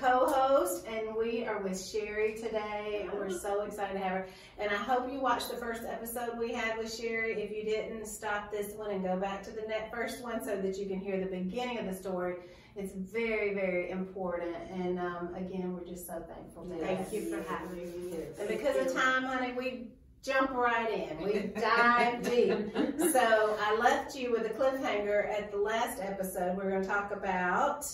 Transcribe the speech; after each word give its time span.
co-host, 0.00 0.86
and 0.86 1.14
we 1.14 1.44
are 1.44 1.60
with 1.60 1.78
Sherry 1.78 2.34
today, 2.34 3.02
and 3.02 3.12
we're 3.12 3.30
so 3.30 3.62
excited 3.62 3.92
to 3.92 3.98
have 3.98 4.12
her. 4.12 4.26
And 4.58 4.70
I 4.70 4.76
hope 4.76 5.12
you 5.12 5.20
watched 5.20 5.50
the 5.50 5.56
first 5.56 5.82
episode 5.84 6.38
we 6.38 6.54
had 6.54 6.78
with 6.78 6.94
Sherry. 6.94 7.34
If 7.42 7.50
you 7.50 7.64
didn't, 7.64 8.06
stop 8.06 8.50
this 8.50 8.72
one 8.76 8.90
and 8.92 9.04
go 9.04 9.18
back 9.18 9.42
to 9.44 9.50
the 9.50 9.62
net 9.68 9.90
first 9.92 10.22
one 10.22 10.42
so 10.42 10.56
that 10.56 10.78
you 10.78 10.86
can 10.86 11.00
hear 11.00 11.20
the 11.20 11.26
beginning 11.26 11.78
of 11.78 11.84
the 11.84 11.92
story. 11.94 12.36
It's 12.76 12.94
very, 12.94 13.52
very 13.52 13.90
important. 13.90 14.56
And 14.72 14.98
um, 14.98 15.34
again, 15.34 15.74
we're 15.74 15.84
just 15.84 16.06
so 16.06 16.24
thankful. 16.26 16.66
Yes. 16.70 16.80
Thank 16.80 17.12
you 17.12 17.30
for 17.30 17.42
having 17.52 17.76
me. 17.76 17.92
Yes. 18.10 18.38
And 18.38 18.48
because 18.48 18.76
of 18.86 18.94
time, 18.94 19.24
honey, 19.24 19.52
we 19.52 19.88
jump 20.24 20.52
right 20.52 20.90
in. 20.90 21.22
We 21.22 21.50
dive 21.60 22.22
deep. 22.22 22.72
So 23.12 23.56
I 23.60 23.76
left 23.78 24.16
you 24.16 24.32
with 24.32 24.46
a 24.46 24.50
cliffhanger 24.50 25.28
at 25.28 25.50
the 25.50 25.58
last 25.58 26.00
episode. 26.00 26.56
We're 26.56 26.70
going 26.70 26.82
to 26.82 26.88
talk 26.88 27.12
about 27.12 27.84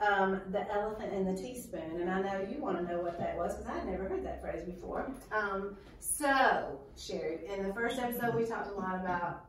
um, 0.00 0.40
the 0.50 0.70
elephant 0.72 1.12
in 1.12 1.24
the 1.24 1.40
teaspoon. 1.40 2.00
And 2.00 2.10
I 2.10 2.20
know 2.20 2.46
you 2.48 2.60
want 2.60 2.78
to 2.78 2.84
know 2.84 3.00
what 3.00 3.18
that 3.18 3.36
was 3.36 3.54
because 3.54 3.70
I'd 3.70 3.86
never 3.86 4.08
heard 4.08 4.24
that 4.24 4.40
phrase 4.40 4.62
before. 4.64 5.10
Um, 5.32 5.76
so, 6.00 6.80
Sherry, 6.96 7.40
in 7.52 7.66
the 7.66 7.72
first 7.72 7.98
episode, 7.98 8.34
we 8.34 8.44
talked 8.44 8.70
a 8.70 8.74
lot 8.74 8.96
about 8.96 9.46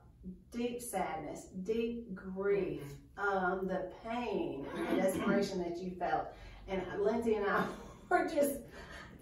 deep 0.52 0.82
sadness, 0.82 1.48
deep 1.64 2.14
grief, 2.16 2.82
um, 3.18 3.68
the 3.68 3.92
pain 4.08 4.66
and 4.76 4.98
the 4.98 5.02
desperation 5.02 5.60
that 5.60 5.78
you 5.78 5.92
felt. 5.92 6.28
And 6.68 6.82
Lindsay 7.00 7.36
and 7.36 7.45
I 7.45 7.66
were 8.09 8.28
just 8.28 8.59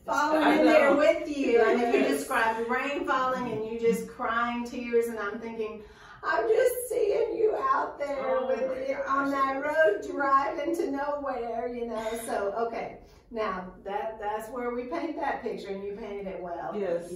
falling 0.06 0.60
in 0.60 0.66
there 0.66 0.96
with 0.96 1.36
you. 1.36 1.62
And 1.62 1.82
if 1.82 1.94
you 1.94 2.02
described 2.02 2.70
rain 2.70 3.06
falling 3.06 3.52
and 3.52 3.66
you 3.66 3.80
just 3.80 4.08
crying 4.08 4.66
tears, 4.66 5.08
and 5.08 5.18
I'm 5.18 5.40
thinking, 5.40 5.84
I'm 6.26 6.48
just 6.48 6.90
seeing 6.90 7.36
you 7.38 7.56
out 7.58 8.00
there 8.00 8.38
Oh 8.40 8.48
with 8.48 8.66
my 8.68 8.74
it 8.74 8.98
gosh. 8.98 9.08
on 9.08 9.32
that 9.32 9.64
road 9.64 10.06
driving 10.12 10.76
to 10.78 10.92
nowhere, 10.92 11.68
you 11.74 11.86
know. 11.88 12.20
So 12.26 12.54
okay, 12.68 12.98
now 13.32 13.72
that 13.84 14.18
that's 14.20 14.50
where 14.50 14.74
we 14.74 14.86
paint 14.86 15.16
that 15.18 15.42
picture, 15.44 15.70
and 15.70 15.84
you 15.84 15.94
painted 15.96 16.28
it 16.28 16.42
well. 16.42 16.74
Yes. 16.78 17.12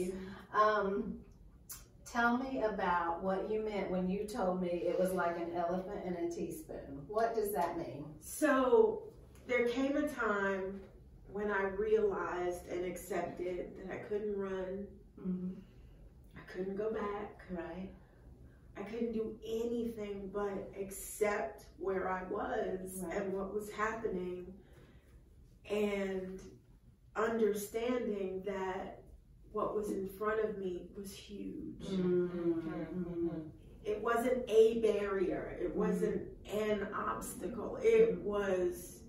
Um, 0.54 1.16
tell 2.06 2.38
me 2.38 2.64
about 2.64 3.24
what 3.24 3.50
you 3.52 3.64
meant 3.64 3.92
when 3.92 4.10
you 4.10 4.26
told 4.28 4.62
me 4.62 4.70
it 4.88 5.00
was 5.00 5.12
like 5.12 5.38
an 5.38 5.54
elephant 5.56 6.06
in 6.06 6.14
a 6.26 6.30
teaspoon. 6.30 7.04
What 7.08 7.36
does 7.36 7.52
that 7.54 7.78
mean? 7.78 8.06
So 8.20 9.04
there 9.48 9.68
came 9.68 9.96
a 9.98 10.08
time 10.08 10.80
when 11.32 11.52
I 11.52 11.64
realized 11.64 12.68
and 12.72 12.84
accepted 12.86 13.68
that 13.78 13.94
I 13.94 13.98
couldn't 13.98 14.38
run, 14.38 14.88
Mm-hmm. 15.20 15.50
I 16.38 16.52
couldn't 16.52 16.78
go 16.78 16.92
back, 16.94 17.42
Right. 17.52 17.90
I 18.80 18.84
couldn't 18.84 19.12
do 19.14 19.36
anything 19.46 20.30
but 20.34 20.72
accept 20.80 21.66
where 21.78 22.10
I 22.10 22.24
was 22.32 23.04
Right. 23.04 23.18
and 23.18 23.34
what 23.34 23.54
was 23.54 23.70
happening 23.72 24.54
and 25.70 26.40
understanding 27.16 28.42
that 28.46 29.02
what 29.52 29.76
was 29.76 29.90
in 29.90 30.08
front 30.08 30.40
of 30.48 30.58
me 30.58 30.84
was 30.96 31.12
huge. 31.14 31.82
Mm-hmm. 31.92 33.38
It 33.84 34.02
wasn't 34.04 34.44
a 34.50 34.80
barrier, 34.80 35.58
it 35.60 35.76
wasn't 35.76 36.22
an 36.54 36.88
obstacle, 36.94 37.78
it 37.82 38.20
was 38.22 39.00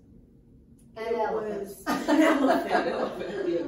An 0.97 1.03
It 1.07 1.13
elephant. 1.15 1.61
was 1.61 1.83
an 2.09 2.21
elephant. 2.21 2.71
Elephant, 2.71 3.47
yes. 3.47 3.67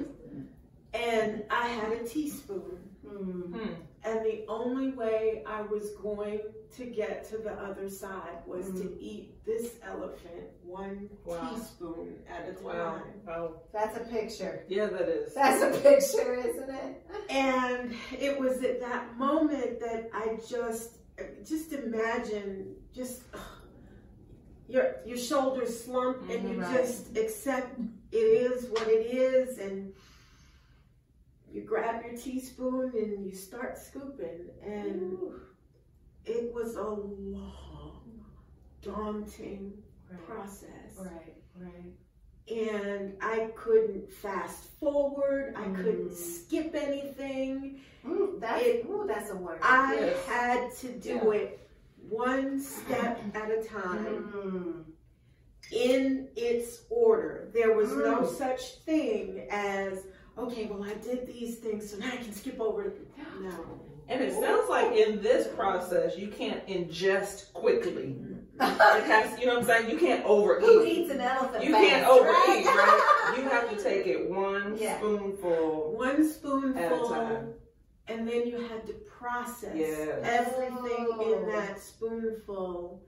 and 0.94 1.44
I 1.50 1.68
had 1.68 1.92
a 1.94 2.04
teaspoon. 2.04 2.80
Mm. 3.06 3.76
And 4.06 4.26
the 4.26 4.44
only 4.50 4.90
way 4.92 5.44
I 5.48 5.62
was 5.62 5.92
going 5.92 6.42
to 6.76 6.86
get 6.86 7.24
to 7.30 7.38
the 7.38 7.52
other 7.54 7.90
side 7.90 8.42
was 8.46 8.66
to 8.66 8.84
Mm. 8.90 8.98
eat 9.00 9.46
this 9.46 9.76
elephant 9.84 10.50
one 10.64 11.10
Wow. 11.24 11.50
teaspoon 11.50 12.22
at 12.28 12.50
a 12.50 12.64
Wow. 12.64 12.74
time. 12.96 13.22
Wow. 13.26 13.62
That's 13.72 13.96
a 13.96 14.02
picture. 14.02 14.66
Yeah, 14.68 14.88
that 14.88 15.08
is. 15.08 15.34
That's 15.34 15.62
a 15.62 15.80
picture, 15.82 16.34
isn't 16.34 16.70
it? 16.70 17.06
And 17.30 17.96
it 18.20 18.38
was 18.40 18.62
at 18.64 18.80
that 18.82 19.16
moment 19.18 19.80
that 19.80 20.10
I 20.14 20.38
just, 20.48 20.98
just 21.46 21.72
imagine, 21.72 22.76
just 22.94 23.22
ugh, 23.34 23.40
your 24.68 24.96
your 25.06 25.18
shoulders 25.18 25.84
slump 25.84 26.28
and 26.30 26.50
you 26.50 26.62
right. 26.62 26.74
just 26.74 27.16
accept 27.18 27.80
it 28.12 28.18
is 28.18 28.70
what 28.70 28.88
it 28.88 29.06
is, 29.14 29.58
and 29.60 29.94
you 31.54 31.62
grab 31.62 32.04
your 32.04 32.18
teaspoon 32.18 32.92
and 32.96 33.26
you 33.26 33.34
start 33.36 33.78
scooping, 33.78 34.50
and 34.66 35.18
it 36.26 36.52
was 36.54 36.76
a 36.76 36.82
long, 36.84 38.02
daunting 38.82 39.74
Right, 40.10 40.26
process. 40.28 40.98
right, 41.00 41.36
right. 41.60 41.94
And 42.58 43.14
I 43.22 43.52
couldn't 43.56 44.12
fast 44.12 44.66
forward. 44.80 45.54
I 45.56 45.64
couldn't 45.70 46.10
Mm. 46.10 46.14
skip 46.16 46.76
anything. 46.76 47.80
Mm, 48.04 48.40
that's, 48.40 48.64
It- 48.66 48.86
ooh, 48.90 49.06
that's 49.08 49.30
a 49.30 49.36
word. 49.36 49.60
I 49.62 49.96
Yes. 49.96 50.26
had 50.26 50.74
to 50.78 50.88
do 51.00 51.32
it 51.32 51.60
one 52.10 52.60
step 52.60 53.20
at 53.34 53.50
a 53.50 53.64
time 53.64 54.34
Mm. 54.34 54.84
in 55.72 56.28
its 56.36 56.84
order. 56.90 57.50
There 57.54 57.74
was 57.76 57.92
no 57.96 58.22
Mm. 58.24 58.28
such 58.36 58.80
thing 58.80 59.48
as, 59.50 60.06
okay, 60.38 60.66
well, 60.72 60.84
I 60.84 60.94
did 60.96 61.28
these 61.28 61.58
things, 61.58 61.90
so 61.90 61.98
now 61.98 62.12
I 62.14 62.18
can 62.18 62.34
skip 62.34 62.60
over. 62.60 62.94
No. 63.42 63.80
And 64.10 64.22
it 64.22 64.34
sounds 64.34 64.70
like 64.70 64.94
in 64.96 65.22
this 65.22 65.48
process, 65.48 66.18
you 66.18 66.28
can't 66.28 66.66
ingest 66.68 67.54
quickly. 67.54 68.18
Has, 68.60 69.40
you 69.40 69.48
know 69.48 69.54
what 69.56 69.62
I'm 69.62 69.66
saying? 69.68 69.90
You 69.90 69.98
can't 69.98 70.24
Who 70.24 70.30
overeat. 70.30 70.88
eats 70.98 71.12
an 71.12 71.22
elephant 71.22 71.64
You 71.64 71.72
fast, 71.72 71.88
can't 71.90 72.08
overeat, 72.08 72.66
right? 72.66 72.76
right? 72.76 73.34
You 73.38 73.44
have 73.50 73.70
to 73.76 73.84
take 73.84 74.06
it 74.06 74.30
one 74.30 74.78
Yeah. 74.78 74.98
spoonful 74.98 75.94
One 75.96 76.10
at 76.10 76.20
a 76.20 76.24
spoonful, 76.30 77.10
time. 77.10 77.54
and 78.08 78.28
then 78.28 78.46
you 78.48 78.60
had 78.60 78.86
to 78.88 78.94
process 78.94 79.74
Yes. 79.76 80.20
everything 80.24 81.08
Oh. 81.12 81.34
in 81.42 81.50
that 81.52 81.80
spoonful. 81.80 83.02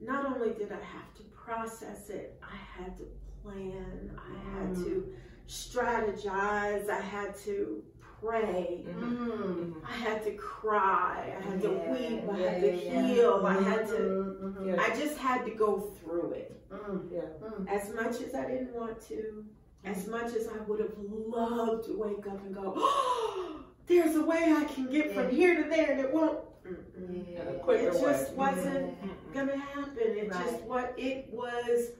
Not 0.00 0.24
only 0.34 0.54
did 0.54 0.72
I 0.72 0.82
have 0.82 1.14
to 1.16 1.22
process 1.34 2.08
it, 2.08 2.40
I 2.42 2.56
had 2.56 2.96
to 2.96 3.04
plan, 3.42 4.18
I 4.18 4.58
had 4.58 4.68
Mm. 4.74 4.84
to 4.84 5.12
strategize, 5.50 6.88
I 6.88 7.00
had 7.00 7.36
to 7.44 7.82
pray, 8.20 8.84
Mm. 8.86 9.74
I 9.84 9.92
had 9.92 10.22
to 10.24 10.32
cry, 10.32 11.34
I 11.38 11.42
had 11.42 11.60
to 11.62 11.70
weep, 11.70 12.22
I 12.30 12.38
yeah, 12.38 12.50
had 12.50 12.60
to 12.60 12.66
yeah, 12.76 12.92
yeah. 12.92 13.06
heal, 13.06 13.42
I 13.46 13.54
had 13.54 13.86
to, 13.88 13.92
Mhm, 13.94 14.54
mhm, 14.54 14.66
Yeah. 14.66 14.82
I 14.82 14.88
just 14.94 15.16
had 15.18 15.44
to 15.46 15.50
go 15.52 15.80
through 15.80 16.32
it. 16.32 16.52
mm, 16.70 17.10
Yeah. 17.12 17.20
mm. 17.42 17.68
As 17.68 17.92
much 17.94 18.20
as 18.20 18.34
I 18.34 18.46
didn't 18.46 18.74
want 18.74 19.00
to, 19.08 19.44
as 19.84 20.06
much 20.06 20.34
as 20.36 20.46
I 20.48 20.58
would 20.68 20.80
have 20.80 20.94
loved 20.98 21.86
to 21.86 21.96
wake 21.98 22.26
up 22.26 22.40
and 22.44 22.54
go, 22.54 22.74
oh, 22.76 23.60
there's 23.86 24.14
a 24.16 24.24
way 24.24 24.54
I 24.56 24.64
can 24.64 24.86
get 24.90 25.12
from 25.14 25.24
Yeah. 25.24 25.30
here 25.30 25.62
to 25.64 25.68
there 25.68 25.90
and 25.92 26.00
it 26.00 26.12
won't. 26.12 26.38
Yeah. 26.64 27.40
It 27.40 27.92
just 27.92 28.32
way. 28.34 28.36
wasn't 28.36 28.96
Yeah. 29.02 29.08
gonna 29.34 29.56
happen. 29.56 29.96
It 30.20 30.30
Right. 30.30 30.44
just 30.44 30.62
what 30.64 30.94
it 30.96 31.28
was 31.32 31.90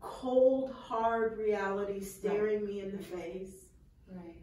cold, 0.00 0.72
hard 0.72 1.38
reality 1.38 2.00
staring 2.02 2.64
me 2.66 2.80
in 2.80 2.92
the 2.96 3.02
face. 3.02 3.66
Right. 4.10 4.36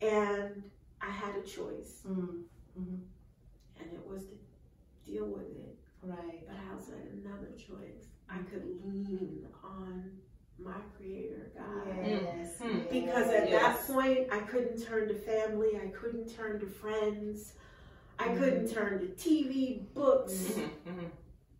And 0.00 0.62
I 1.00 1.10
had 1.10 1.34
a 1.36 1.42
choice. 1.42 2.02
Mm. 2.08 2.42
And 2.76 3.90
it 3.92 4.06
was 4.06 4.22
to 4.24 5.10
deal 5.10 5.26
with 5.26 5.50
it. 5.56 5.76
Right. 6.02 6.46
But 6.46 6.56
I 6.56 6.74
also 6.74 6.92
had 6.92 7.08
another 7.24 7.50
choice. 7.56 8.06
I 8.30 8.38
could 8.50 8.64
lean 8.84 9.46
on 9.62 10.10
my 10.58 10.72
creator, 10.96 11.50
God. 11.56 11.96
Yes. 12.06 12.58
Mm. 12.60 12.74
yes. 12.74 12.86
Because 12.90 13.28
at 13.30 13.48
Yes. 13.48 13.86
that 13.86 13.92
point, 13.94 14.28
I 14.32 14.38
couldn't 14.40 14.82
turn 14.82 15.08
to 15.08 15.14
family, 15.14 15.76
I 15.82 15.88
couldn't 15.88 16.28
turn 16.34 16.60
to 16.60 16.66
friends, 16.66 17.54
I 18.18 18.28
couldn't 18.36 18.68
turn 18.68 19.00
to 19.00 19.06
TV, 19.06 19.80
books, 19.94 20.32
Mhm, 20.32 20.70
mhm, 20.86 21.10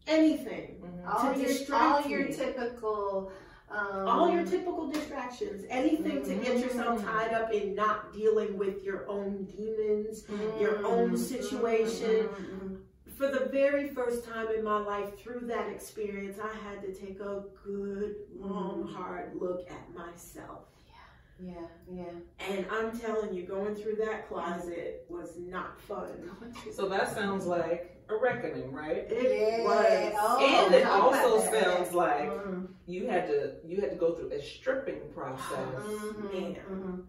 anything. 0.06 0.82
mhm. 0.82 1.08
all 1.08 1.32
to 1.32 1.38
your 1.38 1.48
distract 1.48 2.04
all 2.04 2.10
your 2.10 2.26
me. 2.28 2.34
typical 2.34 3.32
um, 3.70 4.06
All 4.06 4.30
your 4.30 4.44
typical 4.44 4.86
distractions, 4.90 5.64
anything 5.70 6.22
to 6.24 6.34
get 6.34 6.58
yourself 6.58 7.00
Mhm. 7.00 7.04
tied 7.06 7.32
up 7.32 7.52
in 7.54 7.74
not 7.74 8.12
dealing 8.12 8.58
with 8.58 8.82
your 8.84 9.08
own 9.08 9.44
demons. 9.44 10.24
your 10.60 10.74
mm, 10.74 10.84
own 10.84 11.12
mm, 11.12 11.16
situation. 11.16 12.28
mm, 12.28 12.34
mm, 12.36 12.76
For 13.16 13.28
the 13.28 13.46
very 13.46 13.88
first 13.88 14.24
time 14.26 14.48
in 14.54 14.62
my 14.64 14.78
life, 14.78 15.16
through 15.18 15.46
that 15.46 15.70
experience, 15.70 16.38
I 16.38 16.52
had 16.68 16.82
to 16.82 16.92
take 16.92 17.20
a 17.20 17.44
good, 17.64 18.16
long, 18.36 18.84
Mhm. 18.84 18.92
hard 18.92 19.34
look 19.36 19.70
at 19.70 19.94
myself. 19.94 20.68
Yeah. 21.38 21.52
Yeah. 21.90 22.04
And 22.50 22.66
I'm 22.70 22.98
telling 22.98 23.32
you, 23.34 23.44
going 23.44 23.74
through 23.74 23.96
that 23.96 24.28
closet 24.28 25.06
was 25.08 25.38
not 25.38 25.80
fun. 25.80 26.30
So 26.72 26.88
that 26.90 27.14
sounds 27.14 27.46
like 27.46 28.01
a 28.12 28.18
reckoning, 28.20 28.72
right? 28.72 29.06
It 29.10 29.58
Yeah. 29.58 29.64
was. 29.64 30.14
Oh, 30.18 30.64
and 30.66 30.74
it 30.74 30.86
also 30.86 31.40
sounds 31.50 31.92
like 31.92 32.28
Mm, 32.30 32.68
you 32.86 33.06
had 33.08 33.26
to 33.28 33.54
you 33.64 33.80
had 33.80 33.90
to 33.90 33.96
go 33.96 34.14
through 34.14 34.30
a 34.32 34.40
stripping 34.42 35.00
process. 35.14 35.82
mhm, 35.84 36.32
Man. 36.32 36.56
mhm. 36.70 37.04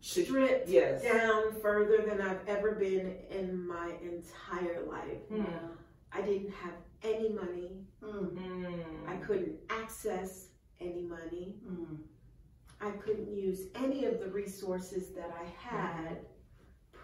stripped 0.00 0.68
Yes. 0.68 1.02
down 1.02 1.54
further 1.60 1.98
than 2.06 2.20
I've 2.20 2.46
ever 2.48 2.72
been 2.72 3.16
in 3.30 3.66
my 3.66 3.92
entire 4.02 4.82
life. 4.82 5.28
Mm. 5.30 5.76
I 6.12 6.22
didn't 6.22 6.50
have 6.50 6.74
any 7.02 7.28
money. 7.30 7.84
Mm. 8.02 8.32
Mm. 8.36 9.08
I 9.08 9.16
couldn't 9.18 9.58
access 9.70 10.48
any 10.80 11.02
money. 11.02 11.56
Mm. 11.66 11.98
I 12.80 12.90
couldn't 12.90 13.32
use 13.32 13.68
any 13.76 14.06
of 14.06 14.18
the 14.18 14.26
resources 14.28 15.10
that 15.14 15.30
I 15.40 15.44
had 15.44 16.26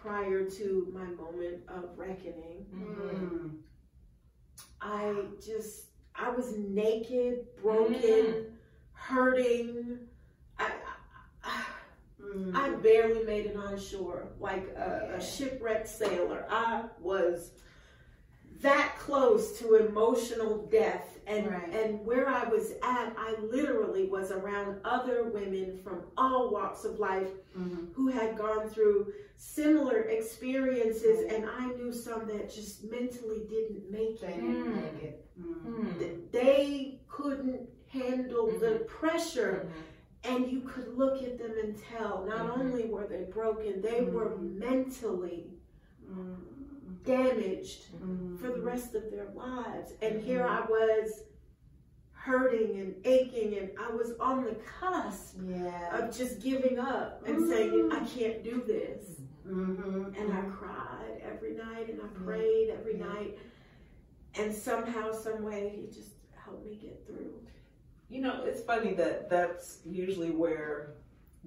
prior 0.03 0.45
to 0.45 0.87
my 0.93 1.05
moment 1.05 1.61
of 1.67 1.97
reckoning. 1.97 2.65
Mm. 2.73 3.51
I 4.81 5.13
just, 5.45 5.85
I 6.15 6.29
was 6.29 6.55
naked, 6.57 7.45
broken, 7.61 7.95
Mm. 8.01 8.45
hurting. 8.93 9.99
I, 10.57 10.71
I, 11.43 11.63
Mm. 12.21 12.53
I 12.55 12.69
barely 12.75 13.23
made 13.23 13.45
it 13.47 13.55
on 13.55 13.79
shore 13.79 14.27
like 14.39 14.67
a, 14.75 15.07
Yeah. 15.09 15.15
a 15.17 15.21
shipwrecked 15.21 15.87
sailor. 15.87 16.45
I 16.49 16.83
was 16.99 17.51
that 18.61 18.95
close 18.99 19.57
to 19.59 19.75
emotional 19.75 20.67
death. 20.71 21.05
And, 21.27 21.47
Right. 21.47 21.69
and 21.73 22.03
where 22.05 22.27
I 22.27 22.45
was 22.49 22.71
at, 22.81 23.13
I 23.15 23.35
literally 23.39 24.07
was 24.07 24.31
around 24.31 24.79
other 24.83 25.25
women 25.25 25.77
from 25.83 26.01
all 26.17 26.49
walks 26.51 26.85
of 26.85 26.99
life 26.99 27.29
Mhm. 27.55 27.93
who 27.93 28.07
had 28.07 28.35
gone 28.35 28.67
through 28.67 29.13
similar 29.35 29.99
experiences, 30.01 31.31
and 31.31 31.45
I 31.47 31.67
knew 31.75 31.93
some 31.93 32.25
that 32.27 32.49
just 32.49 32.83
mentally 32.89 33.41
didn't 33.47 33.91
make 33.91 34.21
it. 34.23 34.35
didn't 34.35 34.75
make 34.75 35.03
it. 35.03 35.25
Mm. 35.39 35.65
Mm. 35.65 35.99
Th- 35.99 36.17
They 36.31 36.99
couldn't 37.07 37.69
handle 37.87 38.47
the 38.47 38.83
pressure, 38.87 39.69
and 40.23 40.47
you 40.51 40.61
could 40.61 40.97
look 40.97 41.21
at 41.21 41.37
them 41.37 41.53
and 41.63 41.77
tell 41.77 42.25
not 42.27 42.55
Mhm. 42.55 42.59
only 42.59 42.85
were 42.87 43.05
they 43.05 43.23
broken, 43.25 43.81
they 43.81 44.01
were 44.01 44.35
mentally 44.37 45.53
damaged 47.05 47.85
rest 48.69 48.95
of 48.95 49.09
their 49.11 49.27
lives. 49.35 49.93
And 50.01 50.21
here 50.21 50.41
Mhm. 50.43 50.49
I 50.49 50.65
was 50.69 51.23
hurting 52.11 52.79
and 52.79 52.95
aching, 53.05 53.57
and 53.57 53.71
I 53.79 53.91
was 53.91 54.13
on 54.19 54.43
the 54.43 54.55
cusp 54.55 55.37
Yeah. 55.47 55.97
of 55.97 56.15
just 56.15 56.39
giving 56.41 56.77
up 56.77 57.25
and 57.25 57.37
Mm. 57.37 57.49
saying, 57.49 57.91
I 57.91 58.03
can't 58.05 58.43
do 58.43 58.61
this. 58.61 59.21
Mm-hmm. 59.47 60.13
And 60.15 60.33
I 60.33 60.41
cried 60.57 61.21
every 61.23 61.53
night 61.55 61.89
and 61.89 61.99
I 62.01 62.07
prayed 62.23 62.69
every 62.69 62.95
night. 62.97 63.39
And 64.35 64.53
somehow, 64.53 65.11
some 65.11 65.43
way, 65.43 65.69
he 65.69 65.87
just 65.87 66.11
helped 66.35 66.65
me 66.65 66.75
get 66.75 67.03
through. 67.07 67.33
You 68.09 68.21
know, 68.21 68.43
it's 68.43 68.61
funny 68.61 68.93
that 68.95 69.29
that's 69.29 69.79
usually 69.85 70.31
where 70.31 70.93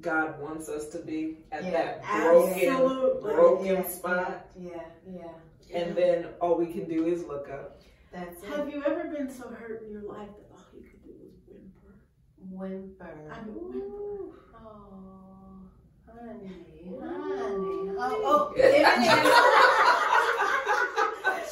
God 0.01 0.41
wants 0.41 0.69
us 0.69 0.89
to 0.89 0.99
be 0.99 1.45
at 1.53 1.63
Yeah. 1.65 1.71
that 1.71 2.03
broken, 2.03 2.69
Absolutely. 2.69 3.35
broken 3.35 3.67
yeah, 3.67 3.83
spot, 3.89 4.47
Yeah, 4.59 4.85
yeah, 5.07 5.35
and 5.73 5.97
then 5.97 6.27
all 6.41 6.57
we 6.57 6.67
can 6.67 6.89
do 6.89 7.07
is 7.07 7.25
look 7.25 7.49
up. 7.51 7.81
that's 8.13 8.43
it. 8.43 8.49
Have 8.51 8.69
you 8.69 8.83
ever 8.87 9.05
been 9.05 9.31
so 9.31 9.49
hurt 9.49 9.83
in 9.87 9.93
your 9.93 10.03
life 10.03 10.29
that 10.29 10.51
all 10.53 10.61
you 10.75 10.83
could 10.83 11.03
do 11.03 11.13
was 11.21 11.35
whimper? 11.49 11.95
Whimper. 12.99 13.33
I 13.33 13.41
would 13.47 13.57
whimper. 13.75 14.39
Oh, 14.55 15.69
honey, 16.07 16.47
honey. 16.47 16.99
Oh, 17.95 18.09
oh, 18.25 18.53
M&M. 18.57 19.03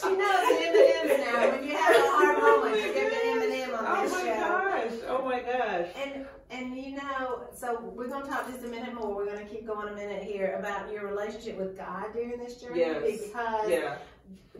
she 0.00 0.10
knows 0.16 0.44
M&M 0.60 1.06
now. 1.20 1.50
When 1.50 1.62
you 1.64 1.74
have 1.76 1.94
a 1.96 1.98
hard 2.10 2.36
moment, 2.38 2.76
you 2.76 2.88
give 2.92 3.12
an 3.12 3.18
M&M 3.52 3.74
on 3.74 3.82
Oh 3.86 4.02
this 4.02 4.12
my 4.12 4.24
gosh! 4.26 4.94
Oh 5.08 5.24
my 5.24 5.40
gosh! 5.40 5.88
And 5.96 6.26
and 6.60 6.76
you 6.76 6.92
know, 6.96 7.44
so 7.54 7.80
we're 7.96 8.08
gonna 8.08 8.26
talk 8.26 8.46
just 8.50 8.64
a 8.64 8.68
minute 8.68 8.94
more. 8.94 9.14
We're 9.14 9.26
gonna 9.26 9.44
keep 9.46 9.66
going 9.66 9.88
a 9.88 9.94
minute 9.94 10.22
here 10.22 10.56
about 10.58 10.92
your 10.92 11.06
relationship 11.06 11.56
with 11.58 11.76
God 11.76 12.12
during 12.12 12.38
this 12.38 12.56
journey 12.60 12.80
Yes. 12.80 13.20
because 13.22 13.70
Yeah. 13.70 13.96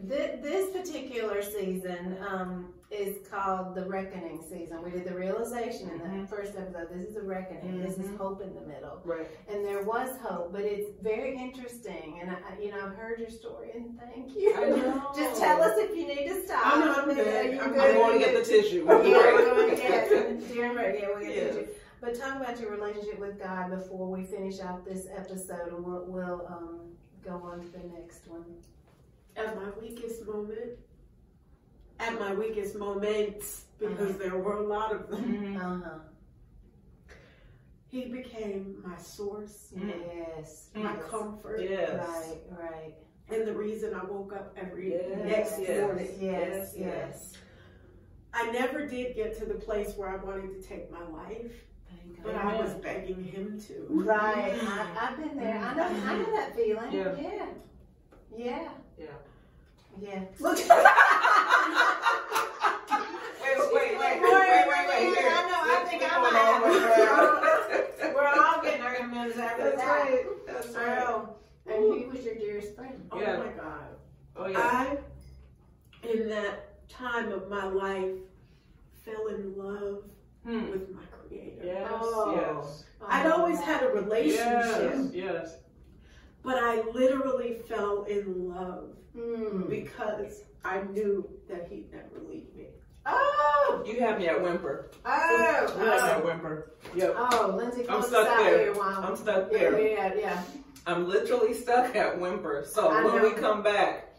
Th- 0.09 0.41
this 0.41 0.71
particular 0.71 1.43
season 1.43 2.17
um, 2.27 2.73
is 2.91 3.19
called 3.31 3.75
the 3.75 3.85
reckoning 3.85 4.43
season. 4.49 4.83
We 4.83 4.91
did 4.93 5.05
the 5.05 5.15
realization 5.15 5.91
in 5.91 5.99
the 5.99 6.05
Mhm. 6.05 6.29
first 6.29 6.53
episode. 6.57 6.89
This 6.91 7.11
is 7.11 7.17
a 7.17 7.23
reckoning. 7.23 7.83
This 7.83 7.99
is 7.99 8.07
Mhm. 8.07 8.17
hope 8.17 8.41
in 8.41 8.55
the 8.55 8.63
middle, 8.63 8.99
Right. 9.05 9.29
and 9.49 9.63
there 9.63 9.83
was 9.83 10.09
hope, 10.23 10.53
but 10.53 10.63
it's 10.63 10.89
very 11.03 11.37
interesting. 11.37 12.19
And 12.23 12.31
I, 12.31 12.59
you 12.63 12.71
know, 12.71 12.79
I've 12.87 12.95
heard 12.97 13.21
your 13.21 13.29
story, 13.29 13.73
and 13.75 14.01
thank 14.01 14.35
you. 14.35 14.55
I 14.55 14.71
know. 14.71 15.03
Just 15.15 15.39
tell 15.39 15.63
us 15.63 15.77
if 15.77 15.95
you 15.95 16.07
need 16.07 16.27
to 16.29 16.47
stop. 16.47 16.79
No, 16.79 16.93
I'm 16.95 17.11
Are 17.11 17.15
good. 17.15 17.59
I'm 17.61 17.73
good? 17.73 17.81
I'm 17.81 17.95
going 17.97 18.13
to 18.15 18.19
get 18.25 18.35
the 18.35 18.45
tissue. 18.45 18.85
Yeah, 18.89 18.95
We'll 18.95 19.03
be 19.05 19.13
we're 19.13 19.45
going 19.55 19.71
to 19.71 19.77
get 19.77 20.09
during 20.49 20.73
break. 20.75 21.01
Yeah, 21.01 21.09
we'll 21.09 21.21
get 21.21 21.53
to 21.53 21.61
you. 21.61 21.69
But 22.01 22.19
talk 22.19 22.37
about 22.41 22.59
your 22.61 22.71
relationship 22.71 23.19
with 23.19 23.39
God 23.39 23.71
before 23.71 24.09
we 24.09 24.25
finish 24.25 24.59
out 24.61 24.85
this 24.87 25.07
episode, 25.15 25.69
and 25.75 25.85
we'll, 25.85 26.05
we'll 26.07 26.47
um, 26.49 26.81
go 27.25 27.35
on 27.45 27.61
to 27.61 27.69
the 27.73 27.87
next 27.95 28.27
one. 28.27 28.45
At 29.37 29.55
my 29.57 29.69
weakest 29.81 30.27
moment, 30.27 30.79
at 31.99 32.19
my 32.19 32.35
weakest 32.35 32.75
moments, 32.75 33.65
because 33.79 34.17
there 34.17 34.37
were 34.39 34.57
a 34.57 34.63
lot 34.67 34.93
of 34.95 35.09
them, 35.11 35.25
Mhm. 35.25 35.57
Uh 35.57 35.85
huh. 35.85 35.99
he 37.89 38.07
became 38.07 38.83
my 38.87 38.97
source. 38.97 39.73
Yes. 39.77 40.69
my 40.75 40.95
yes. 40.95 41.03
comfort, 41.11 41.61
Yes. 41.61 41.99
Right, 42.09 42.39
right. 42.71 42.95
and 43.31 43.47
the 43.47 43.53
reason 43.55 43.95
I 43.95 44.05
woke 44.05 44.33
up 44.33 44.57
every 44.57 44.93
Yes, 44.93 45.19
next 45.59 45.61
yes. 45.61 45.81
morning. 45.83 46.09
Yes, 46.19 46.75
Yes, 46.75 46.75
yes. 46.79 47.33
I 48.33 48.51
never 48.53 48.87
did 48.87 49.15
get 49.17 49.37
to 49.39 49.45
the 49.45 49.55
place 49.55 49.95
where 49.97 50.09
I 50.09 50.17
wanted 50.25 50.61
to 50.63 50.67
take 50.69 50.91
my 50.91 51.03
life, 51.09 51.53
Thank 51.53 51.70
but 52.23 52.35
I 52.35 52.61
was 52.61 52.75
begging 52.75 53.25
him 53.25 53.61
to. 53.69 53.87
Right. 53.89 54.55
I, 54.63 55.09
I've 55.09 55.17
been 55.19 55.37
there. 55.37 55.59
I 55.59 55.75
know. 55.75 55.85
I 55.85 56.19
know 56.19 56.31
that 56.37 56.55
feeling. 56.57 56.93
Yeah. 56.93 57.15
Yeah. 57.19 57.47
Yeah. 58.37 58.69
Yeah. 58.99 59.07
Yeah. 60.01 60.25
Look. 60.39 60.59
Wait, 63.41 63.57
wait, 63.73 63.99
wait, 63.99 63.99
wait, 64.01 64.21
Wait, 64.23 64.31
wait, 64.33 64.67
wait, 64.69 64.89
wait. 64.89 65.13
wait. 65.13 65.25
I 65.25 65.43
know, 65.49 65.61
I 65.65 65.85
think 65.89 66.03
I'm 66.05 66.25
out. 66.37 68.15
We're 68.15 68.29
all 68.43 68.63
getting 68.63 68.83
our 68.83 69.07
minutes 69.07 69.39
after 69.39 69.63
That's 69.65 69.77
that. 69.77 69.87
right. 69.87 70.25
That's 70.47 70.69
right. 70.75 71.25
And 71.67 71.95
he 71.95 72.05
was 72.07 72.25
your 72.25 72.35
dearest 72.37 72.75
friend. 72.75 73.09
Oh 73.13 73.21
Yeah. 73.21 73.37
my 73.39 73.47
God. 73.49 73.89
Oh 74.37 74.47
yeah. 74.47 74.59
I, 74.59 76.09
in 76.09 76.29
that 76.29 76.89
time 76.89 77.33
of 77.33 77.49
my 77.49 77.65
life, 77.67 78.11
fell 79.05 79.27
in 79.29 79.55
love 79.57 80.03
Hmm. 80.45 80.71
with 80.71 80.91
my 80.91 81.03
Creator. 81.31 81.61
Yes. 81.65 81.89
Oh. 81.93 82.35
Yes. 82.35 82.85
I'd 83.09 83.27
always 83.27 83.59
had 83.61 83.83
a 83.83 83.89
relationship, 83.89 84.93
Yes. 84.93 85.11
Yes. 85.13 85.57
but 86.43 86.57
I 86.57 86.83
literally 86.93 87.55
fell 87.69 88.03
in 88.05 88.49
love 88.49 88.91
Hmm. 89.17 89.63
because 89.69 90.43
I 90.65 90.83
knew 90.83 91.29
that 91.49 91.69
He'd 91.69 91.91
never 91.93 92.21
leave 92.29 92.55
me. 92.55 92.67
Oh. 93.07 93.83
You 93.87 94.01
have 94.01 94.19
me 94.19 94.29
at 94.29 94.41
whimper. 94.43 94.91
Oh. 95.07 95.31
You 95.31 95.45
have 95.45 95.79
me 95.79 95.85
Oh. 95.87 96.07
at 96.19 96.25
whimper. 96.25 96.73
Yep. 96.95 97.15
Oh, 97.17 97.55
Lindsay, 97.57 97.87
I'm 97.89 98.03
stuck 98.03 98.27
out 98.29 98.39
there. 98.39 98.59
here 98.59 98.73
while 98.75 99.03
I'm 99.03 99.17
stuck 99.17 99.51
there. 99.51 99.81
yeah, 99.81 100.13
yeah. 100.15 100.43
I'm 100.87 101.09
literally 101.09 101.55
stuck 101.55 101.95
at 101.97 102.21
whimper. 102.21 102.65
So 102.67 102.89
I 102.89 103.03
when 103.05 103.17
know. 103.17 103.23
we 103.23 103.31
come 103.33 103.63
back, 103.63 104.15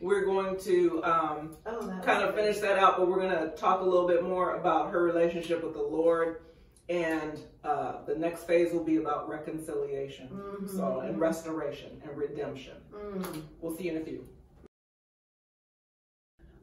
we're 0.00 0.24
going 0.26 0.58
to 0.60 1.02
um, 1.04 1.56
Oh, 1.64 1.80
kind 2.04 2.22
of 2.22 2.34
finish 2.34 2.58
that 2.58 2.78
out, 2.78 2.98
but 2.98 3.08
we're 3.08 3.20
going 3.20 3.30
to 3.30 3.48
talk 3.56 3.80
a 3.80 3.84
little 3.84 4.06
bit 4.06 4.22
more 4.22 4.56
about 4.56 4.90
her 4.90 5.02
relationship 5.02 5.64
with 5.64 5.72
the 5.72 5.82
Lord. 5.82 6.42
And 6.88 7.40
uh, 7.64 8.04
the 8.06 8.14
next 8.14 8.44
phase 8.44 8.72
will 8.72 8.84
be 8.84 8.96
about 8.98 9.28
reconciliation. 9.28 10.28
Mhm. 10.28 10.70
So, 10.76 11.00
and 11.00 11.18
restoration 11.20 12.00
and 12.06 12.16
redemption. 12.16 12.74
Mm. 12.92 13.42
We'll 13.60 13.76
see 13.76 13.84
you 13.84 13.96
in 13.96 14.02
a 14.02 14.04
few. 14.04 14.28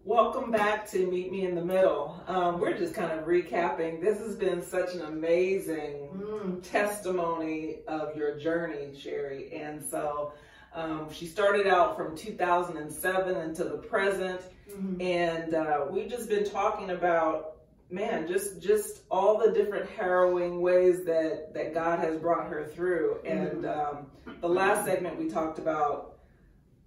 Welcome 0.05 0.51
back 0.51 0.85
to 0.91 1.05
Meet 1.09 1.31
Me 1.31 1.45
in 1.45 1.55
the 1.55 1.63
Middle. 1.63 2.21
Um, 2.27 2.59
we're 2.59 2.77
just 2.77 2.93
kind 2.93 3.11
of 3.17 3.25
recapping. 3.25 4.01
This 4.01 4.19
has 4.19 4.35
been 4.35 4.61
such 4.61 4.93
an 4.95 5.01
amazing 5.01 6.09
Mm. 6.13 6.61
testimony 6.63 7.79
of 7.87 8.15
your 8.15 8.37
journey, 8.37 8.93
Sherry. 8.97 9.51
And 9.53 9.83
so 9.83 10.33
um, 10.75 11.07
she 11.13 11.27
started 11.27 11.67
out 11.67 11.95
from 11.95 12.15
2007 12.17 13.35
until 13.37 13.69
the 13.69 13.77
present, 13.77 14.41
Mhm. 14.71 15.01
and 15.03 15.53
uh, 15.53 15.85
we've 15.91 16.09
just 16.09 16.27
been 16.29 16.43
talking 16.45 16.89
about, 16.89 17.52
man, 17.93 18.27
just 18.27 18.59
just 18.61 19.03
all 19.11 19.37
the 19.37 19.51
different 19.51 19.89
harrowing 19.91 20.61
ways 20.61 21.05
that 21.05 21.53
that 21.53 21.73
God 21.73 21.99
has 21.99 22.17
brought 22.17 22.47
her 22.47 22.65
through. 22.65 23.19
And 23.25 23.65
um, 23.65 24.07
the 24.41 24.49
last 24.49 24.85
segment 24.85 25.17
we 25.17 25.29
talked 25.29 25.59
about 25.59 26.09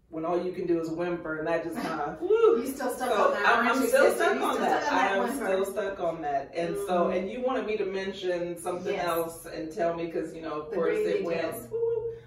when 0.08 0.24
all 0.24 0.40
you 0.42 0.52
can 0.52 0.66
do 0.66 0.80
is 0.80 0.88
whimper, 0.90 1.38
and 1.38 1.46
that 1.46 1.64
just 1.64 1.76
kind 1.76 2.00
of 2.00 2.20
woo. 2.20 2.60
You 2.60 2.66
still 2.66 2.90
stuck 2.90 3.10
So 3.10 3.24
on 3.26 3.30
that? 3.34 3.46
I'm, 3.58 3.68
I'm 3.68 3.86
still 3.86 4.14
stuck 4.14 4.40
on 4.40 4.54
still 4.54 4.64
that. 4.64 4.82
stuck 4.82 4.92
on 4.92 4.98
I 4.98 5.06
am 5.08 5.22
whimper? 5.28 5.44
still 5.46 5.64
stuck 5.64 6.00
on 6.00 6.22
that. 6.22 6.52
And 6.54 6.76
so, 6.86 7.04
Mm. 7.06 7.16
and 7.18 7.30
you 7.30 7.40
wanted 7.42 7.66
me 7.66 7.76
to 7.76 7.84
mention 7.86 8.58
something 8.58 8.94
Yes. 8.94 9.06
else 9.06 9.46
and 9.46 9.70
tell 9.72 9.94
me 9.94 10.06
because 10.06 10.34
you 10.34 10.42
know, 10.42 10.60
of 10.62 10.70
The 10.70 10.76
course, 10.76 10.94
gritty 10.94 11.18
it 11.20 11.24
went. 11.24 11.54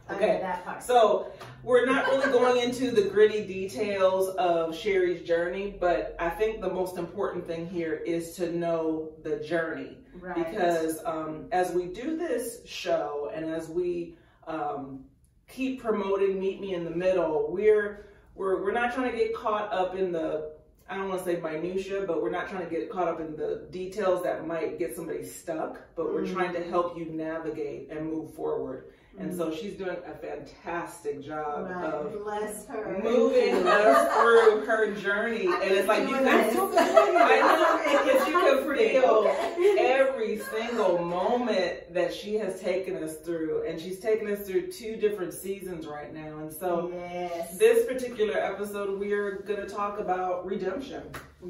Details. 0.09 0.15
woo, 0.15 0.15
woo. 0.15 0.15
Okay, 0.15 0.31
Okay, 0.33 0.41
that 0.41 0.65
part. 0.65 0.83
so 0.83 1.31
we're 1.63 1.85
not 1.85 2.05
really 2.07 2.31
going 2.31 2.61
into 2.61 2.91
the 2.91 3.03
gritty 3.09 3.45
details 3.45 4.29
of 4.35 4.75
Sherry's 4.75 5.21
journey, 5.27 5.75
but 5.79 6.15
I 6.19 6.29
think 6.29 6.61
the 6.61 6.69
most 6.73 6.97
important 6.97 7.45
thing 7.45 7.67
here 7.67 7.93
is 7.95 8.35
to 8.35 8.51
know 8.55 9.11
the 9.23 9.37
journey 9.37 9.97
right. 10.19 10.35
because 10.35 10.99
um, 11.05 11.45
as 11.51 11.71
we 11.71 11.85
do 11.87 12.17
this 12.17 12.65
show 12.65 13.31
and 13.33 13.45
as 13.45 13.69
we 13.69 14.15
um, 14.47 15.03
keep 15.47 15.81
promoting 15.81 16.39
Meet 16.39 16.61
Me 16.61 16.73
in 16.73 16.83
the 16.83 16.91
Middle, 16.91 17.47
we're 17.51 18.05
we're 18.35 18.63
we're 18.63 18.71
not 18.71 18.93
trying 18.93 19.11
to 19.11 19.17
get 19.17 19.35
caught 19.35 19.71
up 19.73 19.95
in 19.95 20.11
the 20.11 20.53
I 20.91 20.95
don't 20.95 21.07
want 21.09 21.23
to 21.23 21.25
say 21.25 21.39
minutia, 21.39 22.03
but 22.07 22.19
we're 22.23 22.31
not 22.31 22.49
trying 22.49 22.63
to 22.63 22.69
get 22.69 22.89
caught 22.89 23.07
up 23.07 23.19
in 23.19 23.35
the 23.35 23.67
details 23.69 24.23
that 24.23 24.47
might 24.47 24.79
get 24.79 24.95
somebody 24.95 25.23
stuck. 25.23 25.79
But 25.95 26.11
we're 26.11 26.23
Mhm. 26.23 26.33
trying 26.33 26.53
to 26.53 26.63
help 26.63 26.97
you 26.97 27.05
navigate 27.05 27.91
and 27.91 28.11
move 28.11 28.33
forward. 28.33 28.85
And 29.17 29.35
so 29.35 29.53
she's 29.53 29.73
doing 29.73 29.97
a 30.05 30.13
fantastic 30.13 31.21
job 31.21 31.69
Right. 31.69 31.83
of 31.93 32.23
Bless 32.23 32.65
her. 32.67 32.99
moving 33.03 33.55
us 33.67 34.13
through 34.13 34.65
her 34.65 34.93
journey. 34.95 35.45
And 35.47 35.63
it's 35.63 35.87
like 35.87 36.03
you 36.03 36.09
Doing 36.09 36.23
can, 36.23 36.47
this. 36.47 36.55
I 36.57 37.41
know, 37.41 38.27
you 38.29 38.39
can 38.39 38.77
feel 38.77 39.35
every 39.79 40.37
single 40.39 40.99
moment 40.99 41.93
that 41.93 42.13
she 42.13 42.35
has 42.35 42.61
taken 42.61 43.03
us 43.03 43.17
through. 43.17 43.65
And 43.67 43.79
she's 43.81 43.99
taken 43.99 44.27
us 44.31 44.47
through 44.47 44.71
two 44.71 44.95
different 44.95 45.33
seasons 45.33 45.85
right 45.85 46.13
now. 46.13 46.37
And 46.39 46.53
so 46.53 46.89
yes. 46.93 47.57
this 47.57 47.85
particular 47.85 48.37
episode, 48.37 48.97
we're 48.99 49.41
going 49.41 49.59
to 49.59 49.67
talk 49.67 49.99
about 49.99 50.45
redemption 50.45 51.03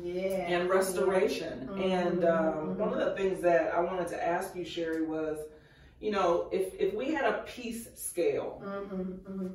yeah. 0.04 0.22
and 0.48 0.70
restoration. 0.70 1.70
Mhm. 1.72 1.92
And 1.92 2.26
um, 2.26 2.54
Mhm. 2.54 2.76
one 2.78 2.94
of 2.94 3.00
the 3.00 3.12
things 3.16 3.42
that 3.42 3.74
I 3.76 3.80
wanted 3.82 4.08
to 4.08 4.26
ask 4.26 4.56
you, 4.56 4.66
Sherry, 4.66 5.04
was, 5.06 5.38
you 6.00 6.12
know, 6.12 6.50
if 6.52 6.74
if 6.80 6.94
we 6.94 7.14
had 7.14 7.26
a 7.26 7.44
peace 7.48 7.88
scale 7.96 8.62
Mm-hmm, 8.64 9.02
mm-hmm. 9.02 9.48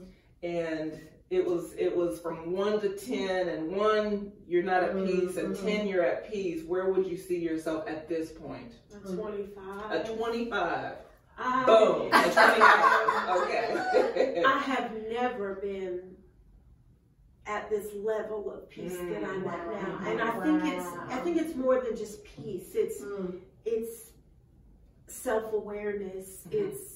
and 0.42 1.00
it 1.30 1.44
was 1.44 1.72
it 1.78 1.94
was 1.96 2.20
from 2.20 2.52
one 2.52 2.80
to 2.80 2.90
ten, 2.96 3.48
and 3.48 3.74
one 3.74 4.30
you're 4.46 4.62
not 4.62 4.82
at 4.84 4.94
Mhm, 4.94 5.06
peace, 5.06 5.36
and 5.38 5.56
mhm. 5.56 5.62
ten 5.64 5.86
you're 5.88 6.04
at 6.04 6.30
peace, 6.30 6.62
where 6.66 6.92
would 6.92 7.06
you 7.06 7.16
see 7.16 7.38
yourself 7.38 7.88
at 7.88 8.08
this 8.08 8.30
point? 8.30 8.72
A 8.94 8.98
25. 9.14 9.90
A 9.90 10.04
twenty-five. 10.16 10.92
I, 11.36 11.64
Boom. 11.64 12.08
A 12.12 12.30
twenty-five. 12.30 13.42
Okay. 13.42 14.42
I 14.46 14.58
have 14.58 14.92
never 15.10 15.56
been 15.56 16.14
at 17.46 17.68
this 17.68 17.88
level 17.94 18.50
of 18.50 18.68
peace 18.70 18.96
that 18.96 19.24
I'm 19.24 19.46
at 19.46 19.70
now. 19.72 19.98
And 20.06 20.20
I 20.20 20.30
think 20.44 20.64
it's 20.64 20.86
I 21.10 21.18
think 21.20 21.38
it's 21.38 21.56
more 21.56 21.80
than 21.80 21.96
just 21.96 22.22
peace. 22.24 22.74
It's 22.74 23.00
Mm. 23.02 23.40
it's 23.64 24.10
self-awareness. 25.14 26.44
Mhm. 26.48 26.52
It's 26.52 26.90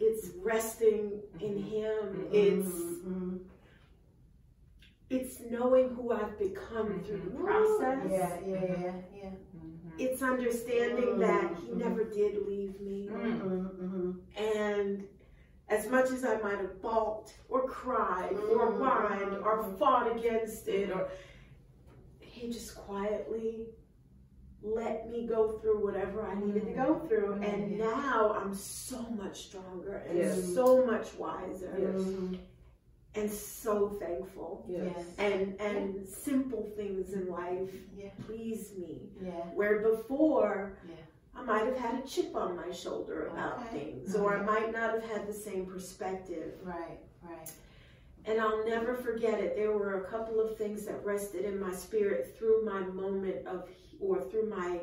it's 0.00 0.28
resting 0.42 1.22
in 1.40 1.54
Mhm. 1.54 1.62
him. 1.62 2.14
Mhm. 2.14 2.34
It's 2.34 2.68
Mhm. 2.70 3.40
it's 5.10 5.40
knowing 5.40 5.90
who 5.90 6.10
I've 6.12 6.38
become 6.38 7.02
through 7.04 7.18
the 7.18 7.30
process. 7.42 8.10
Yeah, 8.10 8.40
yeah, 8.46 9.02
yeah. 9.14 9.30
Mhm. 9.30 9.92
It's 9.98 10.22
understanding 10.22 11.18
that 11.18 11.54
he 11.58 11.72
never 11.72 12.04
did 12.04 12.46
leave 12.46 12.80
me. 12.80 13.08
Mm-hmm, 13.08 14.12
And 14.36 15.06
as 15.68 15.88
much 15.90 16.10
as 16.10 16.24
I 16.24 16.38
might 16.40 16.58
have 16.58 16.80
balked 16.80 17.34
or 17.48 17.66
cried 17.68 18.34
or 18.34 18.72
whined 18.72 19.36
or 19.36 19.62
fought 19.78 20.16
against 20.16 20.66
it, 20.68 20.90
or 20.90 21.08
he 22.20 22.50
just 22.50 22.74
quietly 22.74 23.68
let 24.62 25.10
me 25.10 25.26
go 25.26 25.52
through 25.60 25.84
whatever 25.84 26.22
I 26.26 26.34
needed 26.34 26.64
to 26.66 26.72
go 26.72 27.00
through. 27.08 27.34
And 27.42 27.78
now 27.78 28.34
I'm 28.40 28.54
so 28.54 29.00
much 29.10 29.46
stronger 29.46 30.04
and 30.08 30.18
Yes. 30.18 30.54
so 30.54 30.84
much 30.86 31.14
wiser 31.14 31.74
Yes. 31.78 32.00
Mm-hmm. 32.00 32.34
and 33.14 33.30
so 33.30 33.88
thankful. 33.88 34.64
Yes. 34.68 35.04
And 35.18 35.60
and 35.60 36.06
simple 36.08 36.70
things 36.76 37.12
in 37.12 37.28
life 37.28 37.74
Yeah. 37.96 38.10
please 38.26 38.72
me. 38.78 39.10
Yeah. 39.20 39.30
Where 39.54 39.80
before 39.80 40.78
Yeah. 40.88 40.94
I 41.34 41.42
might 41.44 41.64
have 41.66 41.76
had 41.76 42.04
a 42.04 42.06
chip 42.06 42.36
on 42.36 42.56
my 42.56 42.70
shoulder 42.70 43.26
about 43.28 43.60
Okay. 43.60 43.78
things, 43.94 44.14
or 44.14 44.36
I 44.36 44.42
might 44.42 44.70
not 44.72 44.94
have 44.94 45.04
had 45.04 45.26
the 45.26 45.32
same 45.32 45.64
perspective. 45.66 46.58
Right, 46.62 46.98
right. 47.22 47.50
And 48.26 48.40
I'll 48.40 48.64
never 48.66 48.94
forget 48.94 49.40
it. 49.40 49.56
There 49.56 49.72
were 49.72 50.04
a 50.04 50.08
couple 50.08 50.38
of 50.40 50.56
things 50.56 50.84
that 50.84 51.04
rested 51.04 51.44
in 51.44 51.58
my 51.58 51.72
spirit 51.72 52.36
through 52.38 52.64
my 52.64 52.80
moment 52.80 53.44
of, 53.48 53.68
or 54.02 54.20
through 54.20 54.48
my 54.50 54.80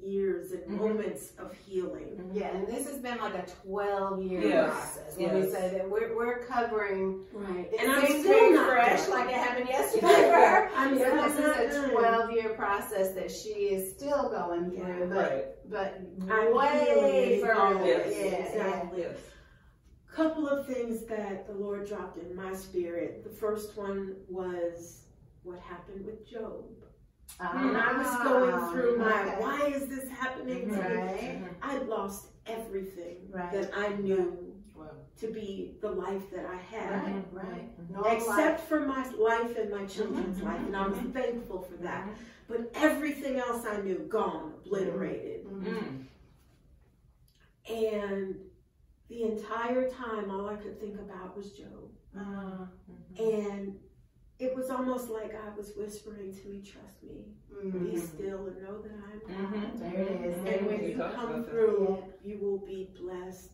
years 0.00 0.52
and 0.52 0.62
Mhm. 0.64 0.78
moments 0.78 1.32
of 1.38 1.52
healing. 1.52 2.30
Yeah, 2.32 2.56
and 2.56 2.68
this 2.68 2.86
has 2.86 2.98
been 2.98 3.18
like 3.18 3.34
a 3.34 3.44
12 3.66 4.22
year 4.22 4.40
Yes, 4.40 4.70
process. 4.72 5.16
When 5.18 5.34
we 5.34 5.50
say 5.50 5.70
that 5.70 5.90
we're, 5.90 6.16
we're 6.16 6.44
covering, 6.44 7.26
Right. 7.32 7.68
it 7.72 7.80
And 7.80 7.90
I'm 7.90 8.06
seems 8.06 8.24
still 8.24 8.52
not 8.52 8.70
fresh, 8.70 9.00
done. 9.06 9.10
like 9.10 9.28
it 9.28 9.34
happened 9.34 9.68
yesterday 9.68 10.06
for 10.06 10.12
her. 10.12 10.70
I'm 10.74 10.98
But 10.98 11.04
still 11.04 11.16
this 11.16 11.38
not 11.40 11.64
is 11.64 11.76
a 11.76 11.90
12 11.90 12.30
year 12.30 12.50
process 12.50 13.12
that 13.14 13.30
she 13.30 13.50
is 13.74 13.92
still 13.92 14.28
going 14.30 14.70
through, 14.70 14.78
Yeah. 15.00 15.06
but, 15.06 15.30
Right. 15.30 15.44
but 15.68 16.32
I'm 16.32 16.54
way 16.54 16.84
healing 16.84 17.44
further. 17.46 17.84
Yes. 17.84 18.12
Yeah, 18.16 18.24
yeah. 18.24 18.46
Exactly. 18.46 19.00
Yes. 19.02 19.18
couple 20.14 20.48
of 20.48 20.66
things 20.66 21.04
that 21.06 21.46
the 21.46 21.52
Lord 21.54 21.86
dropped 21.86 22.16
in 22.16 22.34
my 22.34 22.52
spirit. 22.52 23.22
The 23.22 23.30
first 23.30 23.76
one 23.76 24.16
was 24.28 25.04
what 25.44 25.58
happened 25.60 26.04
with 26.06 26.26
Job. 26.26 26.64
When 27.36 27.76
I 27.76 27.92
was 27.98 28.16
going 28.24 28.72
through 28.72 28.98
my, 28.98 29.12
Ah, 29.12 29.26
okay. 29.26 29.40
why 29.40 29.66
is 29.68 29.86
this 29.88 30.08
happening 30.08 30.68
to 30.70 30.76
me? 30.76 31.38
I'd 31.62 31.86
lost 31.86 32.28
everything 32.46 33.28
Right. 33.30 33.52
that 33.52 33.70
I 33.76 33.90
knew 33.96 34.54
Wow. 34.74 34.90
to 35.18 35.26
be 35.28 35.76
the 35.80 35.90
life 35.90 36.30
that 36.30 36.46
I 36.46 36.56
had. 36.56 37.04
right, 37.04 37.24
right. 37.32 37.90
Normal 37.90 38.10
Except 38.12 38.60
for 38.62 38.80
my 38.80 39.08
life 39.10 39.56
and 39.56 39.70
my 39.70 39.84
children's 39.86 40.38
Mhm. 40.40 40.44
life, 40.44 40.66
and 40.66 40.76
I 40.76 40.88
was 40.88 40.98
thankful 40.98 41.62
for 41.62 41.76
that. 41.76 42.06
Mm-hmm. 42.06 42.22
But 42.48 42.70
everything 42.74 43.36
else 43.36 43.64
I 43.66 43.80
knew, 43.82 43.98
gone, 44.08 44.54
obliterated. 44.64 45.44
life. 45.44 45.54
Mhm. 45.64 46.06
Mm. 47.68 47.70
And 47.70 48.50
the 49.08 49.22
entire 49.24 49.88
time, 49.90 50.30
all 50.30 50.46
I 50.48 50.56
could 50.56 50.80
think 50.80 50.98
about 50.98 51.36
was 51.36 51.52
Job. 51.52 51.90
Uh, 52.18 52.66
And 53.20 53.78
it 54.38 54.54
was 54.54 54.70
almost 54.70 55.08
like 55.10 55.34
I 55.34 55.56
was 55.56 55.72
whispering 55.76 56.32
to 56.34 56.48
me, 56.48 56.62
trust 56.62 57.02
me, 57.02 57.24
mhm. 57.52 57.90
be 57.92 57.96
still 57.98 58.46
and 58.46 58.62
know 58.62 58.80
that 58.80 58.92
I 58.92 59.12
am 59.12 59.20
God. 59.50 59.72
Mhm. 59.72 59.78
There 59.80 60.02
it 60.02 60.20
is. 60.26 60.36
And 60.46 60.66
when 60.66 60.82
You 60.82 60.88
you 60.90 60.96
come 60.96 61.10
about 61.12 61.44
that. 61.46 61.50
through, 61.50 62.04
you 62.22 62.38
will 62.38 62.58
be 62.58 62.90
blessed 63.00 63.50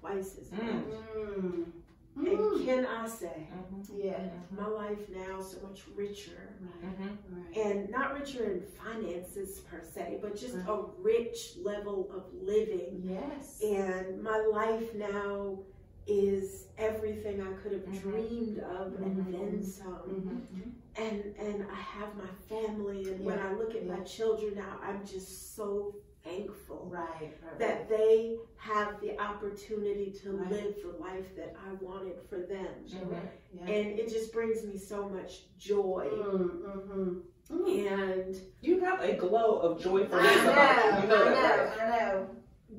twice 0.00 0.38
as 0.38 0.50
much. 0.52 0.60
Mm. 0.62 1.72
Mm. 2.16 2.26
And 2.26 2.66
can 2.66 2.86
I 2.86 3.08
say, 3.08 3.48
Mhm. 3.50 4.04
Yeah. 4.04 4.30
my 4.50 4.66
life 4.66 5.08
now 5.10 5.38
is 5.40 5.50
so 5.50 5.66
much 5.66 5.86
richer. 5.94 6.56
Right, 6.60 6.98
Mhm. 7.00 7.16
right. 7.30 7.56
And 7.66 7.90
not 7.90 8.18
richer 8.18 8.44
in 8.52 8.60
finances 8.62 9.60
per 9.60 9.82
se, 9.82 10.18
but 10.20 10.36
just 10.36 10.56
Right. 10.56 10.68
a 10.68 10.82
rich 11.00 11.56
level 11.62 12.10
of 12.12 12.32
living. 12.34 13.00
Yes. 13.04 13.62
And 13.62 14.22
my 14.22 14.38
life 14.46 14.94
now 14.94 15.58
is 16.06 16.66
everything 16.78 17.40
I 17.40 17.52
could 17.62 17.72
have 17.72 17.86
Mhm. 17.86 18.00
dreamed 18.02 18.58
of 18.58 18.92
Mhm. 18.92 19.02
and 19.02 19.34
then 19.34 19.62
some. 19.62 20.46
Mhm. 20.54 20.72
And 20.96 21.34
and 21.38 21.66
I 21.70 21.74
have 21.74 22.14
my 22.16 22.28
family 22.48 23.08
and 23.10 23.24
when 23.24 23.38
I 23.38 23.54
look 23.54 23.74
at 23.74 23.86
my 23.86 24.00
children 24.00 24.54
now, 24.56 24.78
I'm 24.82 25.06
just 25.06 25.54
so 25.56 25.94
thankful 26.22 26.88
Right, 26.90 27.34
right. 27.42 27.58
that 27.58 27.88
they 27.88 28.38
have 28.56 29.00
the 29.00 29.18
opportunity 29.18 30.12
to 30.22 30.32
Right. 30.36 30.50
live 30.50 30.76
the 30.82 30.96
life 30.98 31.34
that 31.36 31.54
I 31.66 31.72
wanted 31.84 32.20
for 32.28 32.38
them. 32.40 32.84
Mhm. 32.86 33.28
Yeah. 33.54 33.62
And 33.66 33.98
it 33.98 34.08
just 34.08 34.32
brings 34.32 34.64
me 34.64 34.76
so 34.76 35.08
much 35.08 35.46
joy. 35.56 36.08
Mm-hmm. 36.12 37.20
Mm. 37.50 37.86
And 37.90 38.36
You 38.60 38.80
have 38.80 39.00
a 39.02 39.14
glow 39.14 39.58
of 39.58 39.78
I 39.78 39.82
joyfulness 39.82 40.36
know, 40.44 40.52
about 40.52 40.76
you. 40.76 40.82
I 40.82 41.02
You 41.02 41.08
know, 41.08 41.24
know 41.24 41.30
I 41.80 42.12
know. 42.12 42.28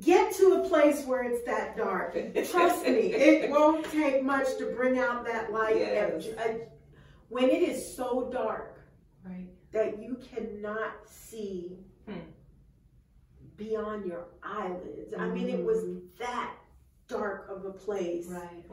Get 0.01 0.33
to 0.35 0.61
a 0.63 0.67
place 0.67 1.05
where 1.05 1.23
it's 1.23 1.43
that 1.45 1.77
dark. 1.77 2.13
Trust 2.49 2.83
me, 2.85 3.13
it 3.13 3.49
won't 3.55 3.85
take 3.91 4.23
much 4.23 4.57
to 4.57 4.65
bring 4.75 4.99
out 4.99 5.25
that 5.25 5.51
light. 5.51 5.77
Yes. 5.77 6.27
Uh, 6.27 6.53
When 7.29 7.49
it 7.49 7.61
is 7.63 7.95
so 7.95 8.29
dark 8.31 8.79
Right. 9.25 9.47
that 9.71 10.01
you 10.01 10.17
cannot 10.31 11.07
see 11.07 11.77
Hmm. 12.07 12.19
beyond 13.55 14.05
your 14.05 14.25
eyelids. 14.43 15.13
I 15.17 15.27
mean, 15.29 15.47
it 15.49 15.63
was 15.63 15.85
that 16.19 16.53
dark 17.07 17.47
of 17.49 17.65
a 17.65 17.71
place. 17.71 18.27
Right. 18.27 18.65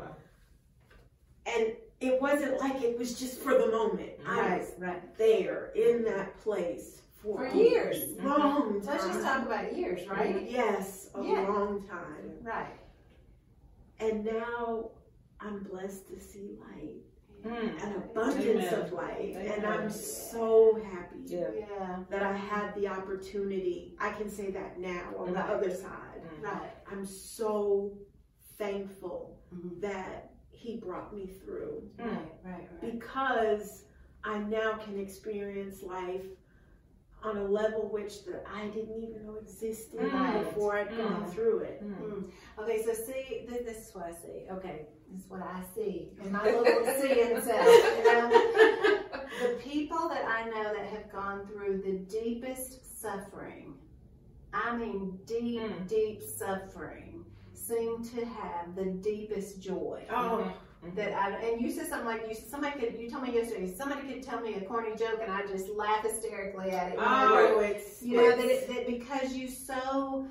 And 1.47 1.73
it 2.00 2.21
wasn't 2.21 2.59
like 2.61 2.83
it 2.83 2.99
was 2.99 3.19
just 3.19 3.39
for 3.41 3.55
the 3.59 3.69
moment. 3.69 4.11
I 4.27 4.59
was 4.59 4.73
right. 4.79 5.17
there 5.17 5.73
in 5.75 6.03
that 6.05 6.37
place 6.39 7.03
for, 7.23 7.39
For 7.49 7.55
years. 7.57 8.17
long 8.23 8.81
time. 8.81 8.87
Let's 8.87 9.07
just 9.07 9.23
talk 9.23 9.47
about 9.47 9.77
years, 9.77 10.09
right? 10.09 10.49
Yes, 10.50 11.11
a 11.15 11.23
Yeah. 11.23 11.49
long 11.49 11.87
time. 11.87 12.39
Right. 12.43 12.79
And 13.99 14.25
now 14.25 14.91
I'm 15.41 15.62
blessed 15.65 16.09
to 16.09 16.21
see 16.21 16.59
light, 16.61 17.03
Mm. 17.45 17.83
an 17.85 17.97
abundance 17.97 18.47
Amen. 18.47 18.75
of 18.75 18.93
light. 18.93 19.33
Amen. 19.37 19.53
And 19.53 19.67
I'm 19.67 19.91
so 19.91 20.75
happy 20.93 21.21
Yeah. 21.27 22.03
That 22.11 22.23
I 22.23 22.33
had 22.37 22.75
the 22.75 22.89
opportunity. 22.89 23.97
I 24.00 24.12
can 24.12 24.29
say 24.29 24.50
that 24.50 24.79
now 24.79 25.15
on 25.17 25.33
the 25.33 25.41
other 25.41 25.71
side. 25.71 26.23
Right. 26.43 26.71
I'm 26.91 27.05
so 27.07 27.97
thankful 28.59 29.39
Mhm. 29.55 29.81
that 29.81 30.35
he 30.50 30.77
brought 30.79 31.15
me 31.15 31.27
through 31.29 31.89
Mm. 31.99 32.05
Right, 32.07 32.33
right, 32.45 32.69
right. 32.71 32.81
because 32.81 33.85
I 34.25 34.39
now 34.41 34.77
can 34.79 34.99
experience 34.99 35.83
life 35.83 36.27
on 37.23 37.37
a 37.37 37.45
level 37.45 37.89
which 37.93 38.25
that 38.25 38.45
I 38.53 38.67
didn't 38.69 39.03
even 39.03 39.27
know 39.27 39.37
existed 39.43 40.00
Right. 40.12 40.43
before 40.45 40.77
I'd 40.79 40.89
gone 40.97 41.25
Mm. 41.25 41.31
through 41.33 41.59
it. 41.61 41.83
Mm. 41.85 42.31
Okay, 42.59 42.83
so 42.83 42.93
see, 42.95 43.45
this, 43.49 43.62
this 43.65 43.89
is 43.89 43.95
what 43.95 44.07
I 44.07 44.12
see. 44.12 44.47
Okay, 44.50 44.87
this 45.11 45.25
is 45.25 45.31
what 45.31 45.43
I 45.43 45.62
see 45.75 46.12
in 46.23 46.33
my 46.33 46.45
little 46.50 46.85
seeing 47.00 47.41
self. 47.43 47.67
You 47.99 48.05
know? 48.05 48.31
the 49.43 49.55
people 49.62 50.09
that 50.09 50.25
I 50.25 50.41
I 50.41 50.45
know 50.49 50.73
that 50.75 50.87
have 50.87 51.12
gone 51.12 51.47
through 51.47 51.83
the 51.85 51.99
deepest 52.11 52.99
suffering, 53.00 53.75
I 54.55 54.75
mean 54.75 55.19
deep, 55.27 55.61
Mm. 55.61 55.87
deep 55.89 56.23
suffering, 56.23 57.27
seem 57.61 58.05
to 58.05 58.25
have 58.25 58.75
the 58.75 58.87
deepest 58.87 59.61
joy. 59.61 60.05
Oh, 60.11 60.14
mm-hmm. 60.14 60.97
That 60.97 61.12
I 61.12 61.31
and 61.45 61.61
you 61.61 61.71
said 61.71 61.88
something 61.88 62.07
like 62.07 62.25
you 62.26 62.35
somebody 62.35 62.81
could 62.81 62.99
you 62.99 63.11
told 63.11 63.25
me 63.25 63.35
yesterday 63.35 63.71
somebody 63.71 64.00
could 64.11 64.23
tell 64.23 64.40
me 64.40 64.55
a 64.55 64.62
corny 64.62 64.97
joke 64.97 65.21
and 65.23 65.31
I 65.31 65.47
just 65.47 65.69
laugh 65.69 66.02
hysterically 66.02 66.71
at 66.71 66.93
it. 66.93 66.99
Oh, 66.99 67.02
you 67.02 67.29
know, 67.29 67.55
oh, 67.57 67.61
it's 67.61 68.02
you 68.02 68.17
know 68.17 68.31
that, 68.31 68.47
it, 68.47 68.67
that 68.69 68.87
because 68.87 69.35
you 69.35 69.47
so 69.47 70.26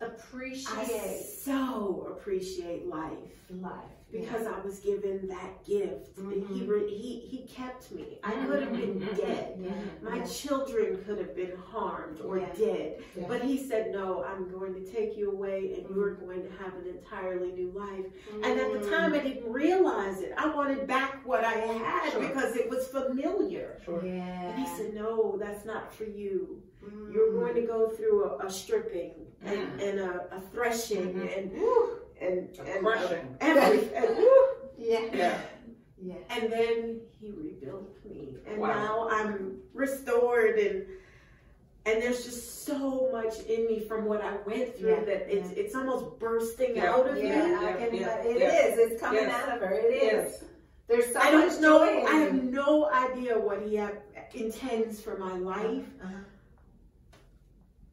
I 0.00 0.06
appreciate 0.06 1.22
so 1.44 2.08
appreciate 2.10 2.88
life 2.88 3.12
life 3.48 4.01
because 4.12 4.46
I 4.46 4.60
was 4.60 4.78
given 4.80 5.26
that 5.28 5.64
gift. 5.64 6.10
He 6.16 6.22
Mhm. 6.22 6.68
re- 6.68 6.88
he 6.94 7.20
he 7.32 7.46
kept 7.46 7.90
me. 7.90 8.18
I 8.22 8.32
could 8.46 8.62
have 8.62 8.72
been 8.72 8.98
dead. 9.16 9.58
yeah, 9.58 9.70
My 10.02 10.18
yeah. 10.18 10.24
children 10.24 11.02
could 11.04 11.18
have 11.18 11.34
been 11.34 11.56
harmed 11.56 12.20
or 12.20 12.38
Yeah. 12.38 12.52
dead. 12.54 13.02
Yeah. 13.16 13.24
But 13.26 13.42
he 13.42 13.56
said, 13.56 13.90
No, 13.92 14.22
I'm 14.22 14.50
going 14.50 14.74
to 14.74 14.84
take 14.92 15.16
you 15.16 15.30
away 15.32 15.74
and 15.78 15.94
you're 15.94 16.14
going 16.14 16.42
to 16.42 16.50
have 16.62 16.74
an 16.74 16.86
entirely 16.86 17.52
new 17.52 17.70
life. 17.70 18.06
And 18.34 18.60
at 18.60 18.72
the 18.72 18.78
Mm. 18.80 18.90
time, 18.90 19.14
I 19.14 19.18
didn't 19.18 19.50
realize 19.50 20.20
it. 20.20 20.32
I 20.36 20.54
wanted 20.54 20.86
back 20.86 21.26
what 21.26 21.42
I 21.44 21.52
had 21.52 22.12
Sure. 22.12 22.20
because 22.20 22.54
it 22.56 22.68
was 22.68 22.86
familiar. 22.88 23.80
Sure. 23.84 24.04
yeah, 24.04 24.50
And 24.50 24.58
he 24.62 24.66
said, 24.76 24.94
No, 24.94 25.36
that's 25.38 25.64
not 25.64 25.92
for 25.94 26.04
you. 26.04 26.60
Mm. 26.84 27.12
You're 27.14 27.32
going 27.32 27.54
to 27.54 27.62
go 27.62 27.88
through 27.88 28.24
a, 28.24 28.46
a 28.46 28.50
stripping 28.50 29.12
and, 29.42 29.58
Mm. 29.58 29.88
and 29.88 30.00
a, 30.00 30.36
a 30.36 30.40
threshing 30.52 31.14
Mhm. 31.14 31.38
and 31.38 31.52
Woo. 31.52 31.96
And, 32.22 32.58
A 32.58 32.72
and 32.76 32.86
crushing. 32.86 33.36
every- 33.40 33.94
and, 33.94 34.16
woo. 34.16 34.46
yeah, 34.78 35.00
Yeah. 35.12 35.38
yeah. 36.00 36.14
and 36.30 36.52
then 36.52 37.00
he 37.20 37.30
rebuilt 37.30 37.96
me. 38.04 38.36
And 38.46 38.58
Wow. 38.58 38.68
now 38.68 39.08
I'm 39.10 39.58
restored 39.74 40.58
and 40.58 40.86
and 41.84 42.00
there's 42.00 42.24
just 42.24 42.64
so 42.64 43.08
much 43.10 43.40
in 43.48 43.66
me 43.66 43.80
from 43.80 44.04
what 44.04 44.20
I 44.22 44.36
went 44.46 44.76
through 44.76 44.90
Yeah, 44.90 45.04
that 45.04 45.22
it's 45.34 45.50
it's 45.50 45.74
almost 45.74 46.18
bursting 46.20 46.76
Yeah. 46.76 46.92
out 46.94 47.08
of 47.08 47.16
Yeah, 47.16 47.22
me. 47.22 47.54
I 47.54 47.60
Yeah, 47.70 47.76
can. 47.76 47.94
yeah, 47.94 48.16
It 48.22 48.38
yeah. 48.38 48.66
is. 48.66 48.78
It's 48.92 49.00
coming 49.00 49.22
Yes. 49.24 49.34
out 49.42 49.56
of 49.56 49.60
her. 49.62 49.72
It 49.74 49.92
is. 49.92 50.02
Yes. 50.02 50.44
There's 50.88 51.12
so 51.12 51.20
I 51.20 51.30
don't 51.30 51.60
know. 51.60 51.78
joy 51.78 52.04
I 52.06 52.14
have 52.16 52.34
no 52.34 52.90
idea 52.90 53.38
what 53.38 53.62
he 53.62 53.76
have, 53.76 53.96
intends 54.34 55.00
for 55.00 55.16
my 55.16 55.36
life. 55.38 55.86
Uh-huh. 56.02 56.12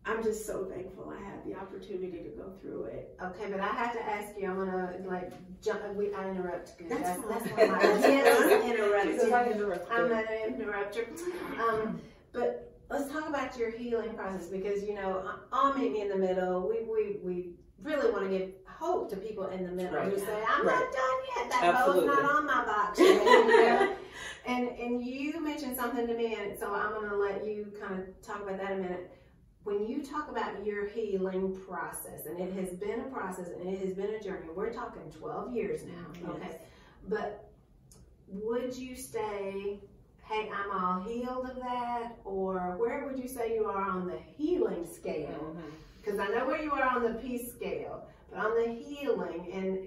I'm 0.10 0.24
just 0.24 0.46
so 0.46 0.66
thankful 0.66 1.14
I 1.16 1.24
had 1.24 1.46
the 1.46 1.56
opportunity 1.56 2.24
to 2.24 2.30
go 2.30 2.52
through 2.60 2.86
it. 2.86 3.16
Okay, 3.24 3.52
but 3.52 3.60
I 3.60 3.68
have 3.68 3.94
to 3.94 4.04
ask 4.04 4.30
you. 4.40 4.50
I'm 4.50 4.58
gonna 4.58 4.96
like 5.06 5.32
jump. 5.64 5.82
We, 5.96 6.12
I 6.14 6.30
interrupt. 6.32 6.78
Good. 6.80 6.90
That's 6.90 7.18
That's, 7.20 7.28
that's, 7.28 7.50
fine. 7.52 7.68
not 7.68 7.82
my 7.84 8.70
interrupt. 8.72 9.22
said, 9.22 9.32
"I 9.34 9.46
interrupted." 9.52 9.92
I'm 9.92 10.10
gonna 10.10 10.26
interrupt. 10.48 10.98
Um, 11.60 12.02
but 12.34 12.74
let's 12.90 13.12
talk 13.12 13.30
about 13.30 13.56
your 13.58 13.70
healing 13.70 14.14
process 14.16 14.48
because 14.48 14.84
you 14.84 14.96
know, 14.96 15.30
I'll 15.54 15.78
meet 15.78 15.92
me 15.92 16.02
in 16.02 16.10
the 16.10 16.18
middle. 16.18 16.68
We 16.68 16.80
we 16.86 17.18
we 17.24 17.50
really 17.84 18.12
want 18.12 18.30
to 18.32 18.36
give 18.38 18.50
hope 18.66 19.10
to 19.12 19.16
people 19.18 19.48
in 19.48 19.64
the 19.64 19.72
middle 19.72 20.00
who 20.02 20.18
say, 20.18 20.44
"I'm 20.50 20.66
Right. 20.66 20.74
not 20.74 20.92
done 20.92 21.20
yet. 21.38 21.52
That 21.52 21.64
Absolutely. 21.76 22.08
bow's 22.08 22.18
not 22.24 22.32
on 22.36 22.46
my 22.48 22.66
box." 22.66 23.00
yet," 23.00 23.24
you 23.24 23.26
know? 23.46 23.96
and 24.48 24.70
and 24.70 25.06
you 25.06 25.40
mentioned 25.40 25.76
something 25.78 26.08
to 26.08 26.14
me, 26.16 26.34
and 26.36 26.58
so 26.58 26.74
I'm 26.74 26.94
gonna 26.94 27.16
let 27.16 27.46
you 27.46 27.72
kind 27.80 28.00
of 28.00 28.22
talk 28.24 28.42
about 28.42 28.58
that 28.58 28.72
a 28.72 28.76
minute. 28.76 29.12
When 29.70 29.88
you 29.88 30.04
talk 30.04 30.32
about 30.32 30.66
your 30.66 30.88
healing 30.88 31.56
process, 31.68 32.26
and 32.26 32.40
it 32.40 32.52
has 32.54 32.70
been 32.70 33.02
a 33.02 33.04
process 33.04 33.50
and 33.50 33.70
it 33.70 33.80
has 33.86 33.94
been 33.94 34.16
a 34.16 34.20
journey, 34.20 34.48
we're 34.56 34.74
talking 34.74 35.04
12 35.20 35.54
years 35.54 35.82
now, 35.84 36.32
okay? 36.32 36.48
Yes. 36.50 36.60
But 37.08 37.52
would 38.28 38.76
you 38.76 38.96
say, 38.96 39.80
hey, 40.24 40.50
I'm 40.52 40.72
all 40.72 41.02
healed 41.04 41.52
of 41.52 41.56
that? 41.58 42.18
Or 42.26 42.78
where 42.80 43.06
would 43.06 43.20
you 43.20 43.28
say 43.28 43.54
you 43.54 43.66
are 43.66 43.88
on 43.88 44.08
the 44.08 44.18
healing 44.18 44.88
scale? 44.92 45.54
Mm-hmm. 45.56 45.70
Because 46.02 46.20
I 46.20 46.30
know 46.30 46.48
where 46.48 46.64
you 46.64 46.72
are 46.72 46.90
on 46.90 47.04
the 47.04 47.20
peace 47.20 47.52
scale, 47.54 48.08
but 48.32 48.40
on 48.40 48.56
the 48.56 48.74
healing, 48.74 49.52
and 49.54 49.78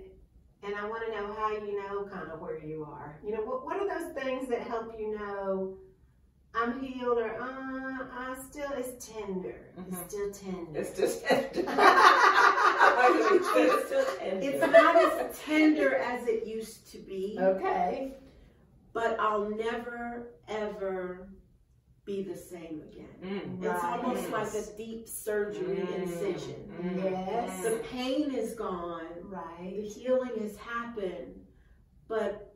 and 0.64 0.76
I 0.76 0.88
want 0.88 1.04
to 1.06 1.12
know 1.12 1.32
how 1.32 1.50
you 1.50 1.82
know 1.82 2.04
kind 2.04 2.30
of 2.30 2.40
where 2.40 2.64
you 2.64 2.86
are. 2.88 3.18
You 3.24 3.32
know, 3.32 3.40
what, 3.40 3.64
what 3.64 3.78
are 3.78 3.88
those 3.88 4.12
things 4.22 4.48
that 4.48 4.60
help 4.60 4.94
you 4.96 5.18
know 5.18 5.74
I'm 6.54 6.80
healed 6.80 7.18
or 7.18 7.30
uh, 7.40 8.04
I 8.12 8.36
still, 8.50 8.70
it's 8.76 9.06
tender. 9.06 9.72
Mhm. 9.78 9.92
It's 10.02 10.12
still 10.12 10.30
tender. 10.32 10.80
It's 10.80 10.98
just. 10.98 11.24
It's 11.30 11.58
still 13.86 14.04
tender. 14.18 14.46
It's 14.46 14.60
not 14.72 14.96
as 14.96 15.38
tender 15.46 15.94
as 15.96 16.26
it 16.26 16.46
used 16.46 16.90
to 16.92 16.98
be, 16.98 17.36
okay. 17.40 18.14
but 18.92 19.18
I'll 19.18 19.48
never 19.50 20.28
ever 20.48 21.28
be 22.04 22.22
the 22.22 22.36
same 22.36 22.82
again. 22.90 23.08
Mm. 23.22 23.62
It's 23.64 23.84
almost 23.84 24.28
Right. 24.30 24.42
like 24.44 24.54
a 24.54 24.76
deep 24.76 25.08
surgery 25.08 25.76
Mm. 25.76 26.02
incision. 26.02 26.68
Mm. 26.80 26.96
Yes. 27.04 27.62
The 27.62 27.78
pain 27.90 28.34
is 28.34 28.54
gone, 28.54 29.06
Right. 29.22 29.74
the 29.76 29.82
healing 29.88 30.36
has 30.40 30.56
happened, 30.56 31.46
but 32.08 32.51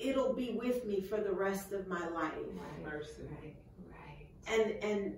it'll 0.00 0.32
be 0.34 0.50
with 0.52 0.84
me 0.84 1.00
for 1.02 1.18
the 1.20 1.32
rest 1.32 1.72
of 1.72 1.86
my 1.88 2.08
life. 2.08 2.32
Right. 2.34 2.92
Mercy. 2.92 3.22
Right. 3.42 3.56
Right. 3.90 4.26
And 4.48 4.84
and 4.84 5.16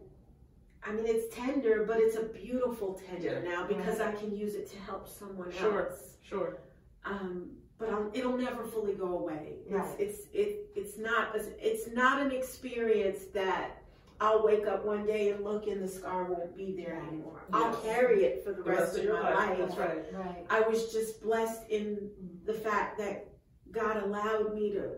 I 0.84 0.92
mean 0.92 1.06
it's 1.06 1.34
tender, 1.34 1.84
but 1.86 1.98
it's 1.98 2.16
a 2.16 2.24
beautiful 2.24 2.94
tender 3.08 3.42
Yeah. 3.44 3.50
now 3.50 3.66
because 3.66 4.00
I 4.00 4.12
can 4.12 4.34
use 4.36 4.54
it 4.54 4.70
to 4.72 4.78
help 4.80 5.08
someone 5.08 5.50
Sure. 5.52 5.88
else. 5.90 6.16
Sure. 6.22 6.58
Um, 7.04 7.50
but 7.78 7.88
I'll, 7.90 8.10
it'll 8.14 8.36
never 8.36 8.64
fully 8.64 8.94
go 8.94 9.18
away. 9.18 9.58
It's 9.66 9.72
Right. 9.72 10.00
it's 10.00 10.18
it, 10.32 10.70
it's 10.74 10.98
not 10.98 11.34
it's 11.36 11.88
not 11.92 12.20
an 12.20 12.30
experience 12.32 13.24
that 13.34 13.78
I'll 14.20 14.44
wake 14.44 14.68
up 14.68 14.84
one 14.84 15.04
day 15.04 15.30
and 15.30 15.42
look 15.42 15.66
and 15.66 15.82
the 15.82 15.88
scar 15.88 16.24
won't 16.24 16.56
be 16.56 16.74
there 16.76 17.02
anymore. 17.08 17.42
Yes. 17.52 17.60
I'll 17.62 17.76
carry 17.82 18.22
it 18.24 18.44
for 18.44 18.52
the 18.52 18.62
The 18.62 18.70
rest, 18.70 18.96
of, 18.96 19.02
your 19.04 19.20
my 19.20 19.34
life. 19.34 19.58
That's 19.58 19.76
right. 19.76 20.04
Right. 20.14 20.46
I 20.48 20.60
was 20.60 20.92
just 20.92 21.20
blessed 21.22 21.68
in 21.70 22.08
the 22.44 22.54
fact 22.54 22.98
that 22.98 23.26
God 23.72 24.02
allowed 24.02 24.54
me 24.54 24.70
to 24.72 24.90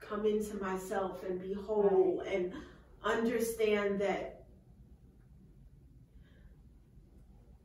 come 0.00 0.24
into 0.24 0.56
myself 0.56 1.22
and 1.28 1.40
be 1.40 1.52
whole 1.52 2.22
and 2.26 2.52
understand 3.04 4.00
that 4.00 4.44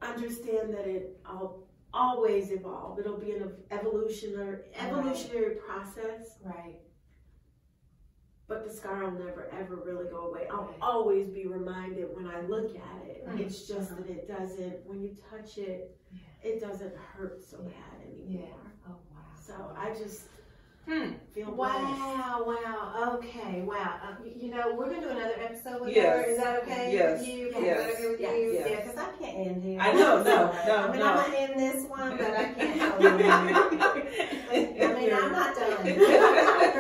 understand 0.01 0.73
that 0.73 0.87
it 0.87 1.19
I'll 1.25 1.63
always 1.93 2.51
evolve. 2.51 2.99
It'll 2.99 3.17
be 3.17 3.31
an 3.31 3.51
evolutionary 3.71 4.59
evolutionary 4.77 5.55
process, 5.55 6.37
Right. 6.43 6.79
but 8.47 8.67
the 8.67 8.73
scar 8.73 9.05
will 9.05 9.11
never 9.25 9.49
ever 9.51 9.77
really 9.77 10.09
go 10.09 10.27
away. 10.27 10.47
I'll 10.51 10.65
Right. 10.65 10.77
always 10.81 11.29
be 11.29 11.47
reminded 11.47 12.13
when 12.15 12.27
I 12.27 12.41
look 12.41 12.75
at 12.75 13.05
it. 13.07 13.23
Right. 13.25 13.39
It's 13.41 13.67
just 13.67 13.91
uh-huh. 13.91 14.01
that 14.01 14.09
it 14.09 14.27
doesn't 14.27 14.85
when 14.85 15.01
you 15.01 15.15
touch 15.29 15.57
it, 15.57 15.97
it 16.43 16.59
doesn't 16.59 16.95
hurt 16.95 17.43
so 17.43 17.59
bad 17.59 18.01
anymore. 18.05 18.47
Yeah. 18.49 18.89
Oh 18.89 18.97
wow. 19.11 19.35
So 19.41 19.73
I 19.77 19.93
just 19.93 20.27
Hmm. 20.87 21.13
feel. 21.33 21.51
Wow, 21.51 22.43
wow, 22.45 23.13
okay, 23.17 23.63
wow. 23.63 23.99
Y- 24.23 24.33
you 24.37 24.51
know, 24.51 24.75
we're 24.75 24.85
gonna 24.85 25.01
do 25.01 25.09
another 25.09 25.33
episode 25.43 25.81
with 25.81 25.95
Yes. 25.95 26.25
her. 26.25 26.31
Is 26.31 26.37
that 26.37 26.61
okay 26.63 26.93
Yes. 26.93 27.19
with 27.19 27.27
you? 27.27 27.47
Is 27.47 27.55
Yes. 27.55 27.79
that 27.79 27.89
okay 27.95 28.09
with 28.11 28.19
Yes. 28.21 28.35
you? 28.37 28.51
Yes. 28.53 28.67
Yeah, 28.69 28.75
because 28.81 28.97
I 28.97 29.23
can't 29.23 29.37
end 29.47 29.63
here. 29.63 29.79
I 29.81 29.93
know, 29.93 30.21
no, 30.23 30.23
no, 30.23 30.75
I 30.77 30.91
mean, 30.91 30.99
no. 30.99 31.05
I'm 31.07 31.15
gonna 31.31 31.37
end 31.37 31.59
this 31.59 31.83
one, 31.89 32.17
but 32.17 32.27
I 32.27 32.43
can't. 32.53 32.79
help 32.79 33.01
it. 33.01 34.81
I 34.83 34.93
mean, 34.93 35.13
I'm 35.13 35.31
not 35.31 35.55
done. 35.55 35.87
I'm, 35.87 35.95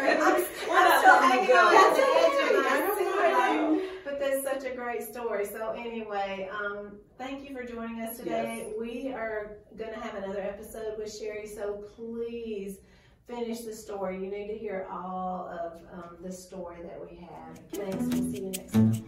I'm 0.05 0.19
not 0.21 0.99
still 0.99 1.19
letting 1.19 1.45
hanging 1.45 1.57
on 1.57 1.75
at 1.75 1.95
the 1.95 2.05
edge 2.21 2.37
of 2.41 2.55
I 2.55 2.61
my 2.61 2.85
don't 2.85 2.97
seat. 2.97 3.05
know. 3.05 3.81
But 4.05 4.19
that's 4.19 4.43
such 4.43 4.71
a 4.71 4.75
great 4.75 5.01
story. 5.01 5.45
So 5.47 5.71
anyway, 5.71 6.47
um, 6.53 6.97
thank 7.17 7.47
you 7.49 7.55
for 7.55 7.63
joining 7.63 8.01
us 8.01 8.17
today. 8.17 8.71
We 8.79 9.11
are 9.13 9.57
going 9.77 9.93
to 9.93 9.99
have 9.99 10.15
another 10.23 10.41
episode 10.41 10.97
with 10.99 11.11
Sherry. 11.15 11.47
So 11.47 11.83
please 11.95 12.77
finish 13.27 13.61
the 13.61 13.73
story. 13.73 14.15
You 14.15 14.29
need 14.29 14.47
to 14.47 14.57
hear 14.57 14.87
all 14.91 15.47
of 15.47 15.81
um, 15.93 16.17
the 16.21 16.31
story 16.31 16.81
that 16.83 16.99
we 16.99 17.17
have. 17.17 17.59
Thanks. 17.71 17.97
We'll 17.97 18.31
see 18.31 18.43
you 18.43 18.51
next 18.51 18.73
time. 18.73 19.04